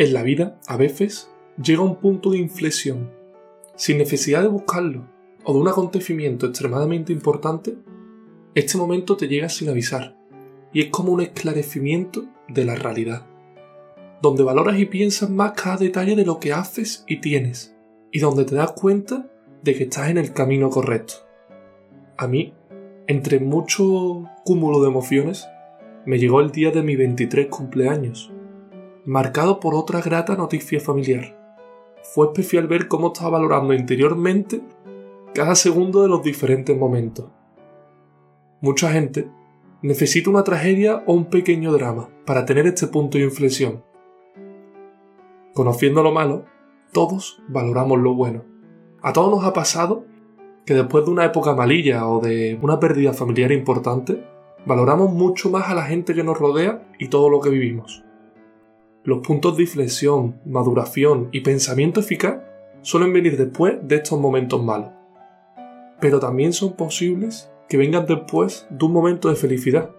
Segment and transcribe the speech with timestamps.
[0.00, 1.28] En la vida, a veces,
[1.60, 3.10] llega un punto de inflexión.
[3.74, 5.08] Sin necesidad de buscarlo
[5.42, 7.76] o de un acontecimiento extremadamente importante,
[8.54, 10.16] este momento te llega sin avisar
[10.72, 13.26] y es como un esclarecimiento de la realidad,
[14.22, 17.74] donde valoras y piensas más cada detalle de lo que haces y tienes,
[18.12, 19.28] y donde te das cuenta
[19.64, 21.14] de que estás en el camino correcto.
[22.16, 22.54] A mí,
[23.08, 25.48] entre mucho cúmulo de emociones,
[26.06, 28.32] me llegó el día de mi 23 cumpleaños,
[29.08, 31.34] marcado por otra grata noticia familiar.
[32.02, 34.60] Fue especial ver cómo estaba valorando interiormente
[35.34, 37.24] cada segundo de los diferentes momentos.
[38.60, 39.30] Mucha gente
[39.80, 43.82] necesita una tragedia o un pequeño drama para tener este punto de inflexión.
[45.54, 46.44] Conociendo lo malo,
[46.92, 48.44] todos valoramos lo bueno.
[49.00, 50.04] A todos nos ha pasado
[50.66, 54.22] que después de una época malilla o de una pérdida familiar importante,
[54.66, 58.04] valoramos mucho más a la gente que nos rodea y todo lo que vivimos.
[59.08, 62.42] Los puntos de inflexión, maduración y pensamiento eficaz
[62.82, 64.90] suelen venir después de estos momentos malos.
[65.98, 69.92] Pero también son posibles que vengan después de un momento de felicidad.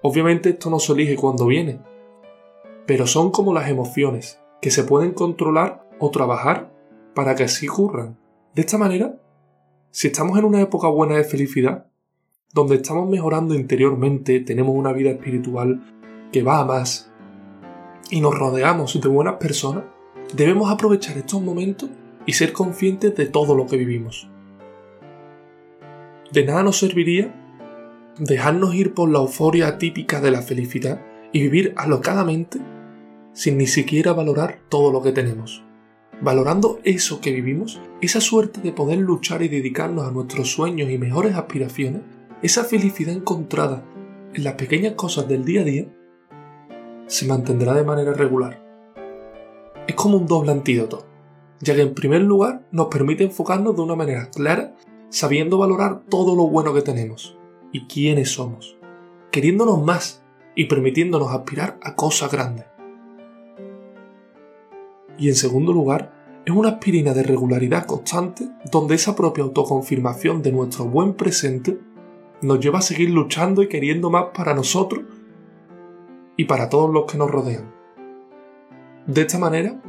[0.00, 1.80] Obviamente esto no se elige cuando viene,
[2.86, 6.72] pero son como las emociones, que se pueden controlar o trabajar
[7.14, 8.16] para que así ocurran.
[8.54, 9.20] De esta manera,
[9.90, 11.86] si estamos en una época buena de felicidad,
[12.54, 15.82] donde estamos mejorando interiormente, tenemos una vida espiritual
[16.32, 17.11] que va a más,
[18.12, 19.84] y nos rodeamos de buenas personas,
[20.34, 21.88] debemos aprovechar estos momentos
[22.26, 24.28] y ser conscientes de todo lo que vivimos.
[26.30, 27.34] De nada nos serviría
[28.18, 31.00] dejarnos ir por la euforia típica de la felicidad
[31.32, 32.60] y vivir alocadamente
[33.32, 35.64] sin ni siquiera valorar todo lo que tenemos.
[36.20, 40.98] Valorando eso que vivimos, esa suerte de poder luchar y dedicarnos a nuestros sueños y
[40.98, 42.02] mejores aspiraciones,
[42.42, 43.82] esa felicidad encontrada
[44.34, 45.86] en las pequeñas cosas del día a día,
[47.12, 48.58] se mantendrá de manera regular.
[49.86, 51.04] Es como un doble antídoto,
[51.60, 54.74] ya que en primer lugar nos permite enfocarnos de una manera clara,
[55.10, 57.36] sabiendo valorar todo lo bueno que tenemos
[57.70, 58.78] y quiénes somos,
[59.30, 60.24] queriéndonos más
[60.56, 62.64] y permitiéndonos aspirar a cosas grandes.
[65.18, 70.52] Y en segundo lugar, es una aspirina de regularidad constante donde esa propia autoconfirmación de
[70.52, 71.78] nuestro buen presente
[72.40, 75.02] nos lleva a seguir luchando y queriendo más para nosotros
[76.36, 77.72] y para todos los que nos rodean.
[79.06, 79.80] De esta manera,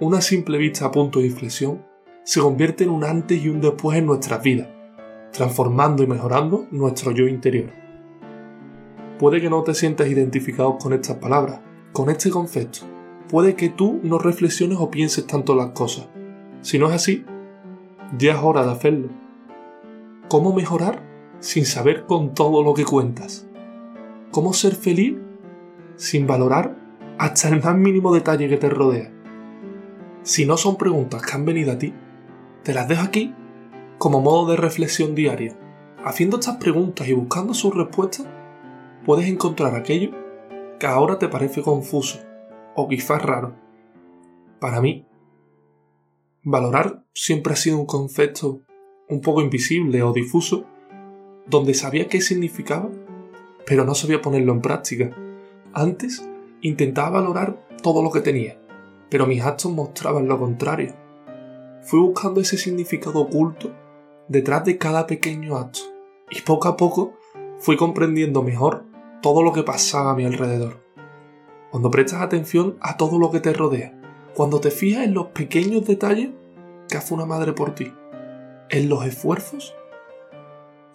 [0.00, 1.84] una simple vista a punto de inflexión
[2.24, 4.68] se convierte en un antes y un después en nuestras vidas,
[5.32, 7.70] transformando y mejorando nuestro yo interior.
[9.18, 11.60] Puede que no te sientas identificado con estas palabras,
[11.92, 12.80] con este concepto.
[13.28, 16.08] Puede que tú no reflexiones o pienses tanto las cosas.
[16.62, 17.24] Si no es así,
[18.16, 19.08] ya es hora de hacerlo.
[20.28, 21.02] ¿Cómo mejorar
[21.40, 23.49] sin saber con todo lo que cuentas?
[24.30, 25.16] Cómo ser feliz
[25.96, 26.76] sin valorar
[27.18, 29.12] hasta el más mínimo detalle que te rodea.
[30.22, 31.92] Si no son preguntas que han venido a ti,
[32.62, 33.34] te las dejo aquí
[33.98, 35.56] como modo de reflexión diaria.
[36.04, 38.26] Haciendo estas preguntas y buscando sus respuestas,
[39.04, 40.12] puedes encontrar aquello
[40.78, 42.20] que ahora te parece confuso
[42.74, 43.54] o quizás raro.
[44.58, 45.06] Para mí,
[46.42, 48.62] valorar siempre ha sido un concepto
[49.08, 50.64] un poco invisible o difuso,
[51.46, 52.88] donde sabía qué significaba,
[53.66, 55.10] pero no sabía ponerlo en práctica.
[55.72, 56.28] Antes
[56.62, 58.60] intentaba valorar todo lo que tenía,
[59.08, 60.94] pero mis actos mostraban lo contrario.
[61.82, 63.72] Fui buscando ese significado oculto
[64.28, 65.80] detrás de cada pequeño acto,
[66.30, 67.14] y poco a poco
[67.58, 68.84] fui comprendiendo mejor
[69.22, 70.80] todo lo que pasaba a mi alrededor.
[71.70, 73.96] Cuando prestas atención a todo lo que te rodea,
[74.34, 76.30] cuando te fijas en los pequeños detalles
[76.88, 77.92] que hace una madre por ti,
[78.70, 79.74] en los esfuerzos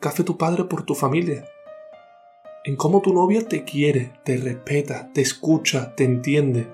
[0.00, 1.44] que hace tu padre por tu familia,
[2.66, 6.68] en cómo tu novia te quiere, te respeta, te escucha, te entiende,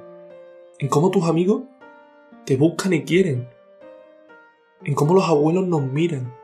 [0.78, 1.64] en cómo tus amigos
[2.47, 3.47] te buscan y quieren,
[4.84, 6.34] en cómo los abuelos nos miran,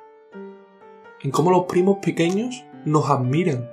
[1.23, 3.71] en cómo los primos pequeños nos admiran.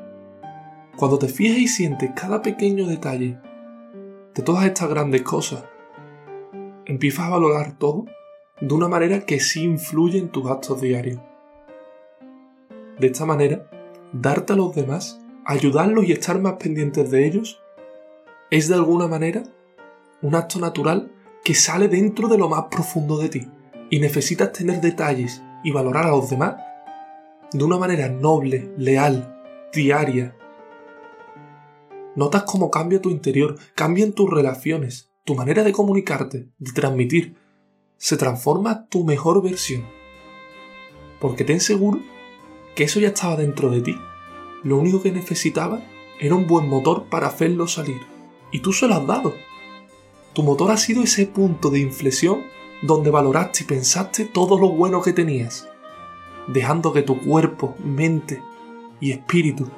[0.95, 3.37] Cuando te fijas y sientes cada pequeño detalle
[4.33, 5.65] de todas estas grandes cosas,
[6.85, 8.05] empiezas a valorar todo
[8.61, 11.19] de una manera que sí influye en tus actos diarios.
[12.97, 13.69] De esta manera,
[14.13, 17.61] darte a los demás ayudarlos y estar más pendientes de ellos
[18.49, 19.43] es de alguna manera
[20.21, 21.11] un acto natural
[21.43, 23.47] que sale dentro de lo más profundo de ti
[23.91, 26.55] y necesitas tener detalles y valorar a los demás
[27.53, 29.39] de una manera noble, leal,
[29.71, 30.35] diaria.
[32.15, 37.35] Notas cómo cambia tu interior, cambian tus relaciones, tu manera de comunicarte, de transmitir.
[37.97, 39.85] Se transforma tu mejor versión.
[41.19, 41.99] Porque ten seguro
[42.75, 43.95] que eso ya estaba dentro de ti
[44.65, 45.79] lo único que necesitaba
[46.19, 48.01] era un buen motor para hacerlo salir.
[48.51, 49.35] Y tú se lo has dado.
[50.33, 52.43] Tu motor ha sido ese punto de inflexión
[52.81, 55.69] donde valoraste y pensaste todo lo bueno que tenías,
[56.47, 58.41] dejando que tu cuerpo, mente
[58.99, 59.69] y espíritu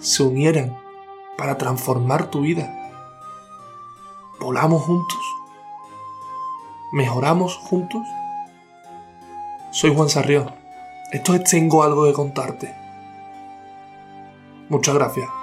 [0.00, 0.76] se unieran
[1.38, 2.76] para transformar tu vida.
[4.40, 5.20] Volamos juntos.
[6.92, 8.02] Mejoramos juntos.
[9.70, 10.50] Soy Juan Sarrión.
[11.12, 12.79] Esto es Tengo algo que contarte.
[14.70, 15.39] Muchas gracias.